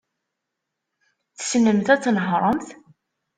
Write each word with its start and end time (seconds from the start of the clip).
Tessnemt 1.37 1.87
ad 1.93 1.99
tnehṛemt? 2.01 2.67